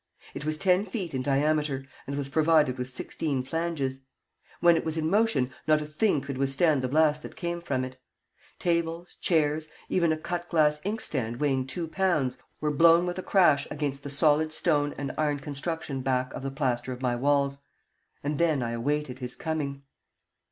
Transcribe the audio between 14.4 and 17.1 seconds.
stone and iron construction back of the plaster of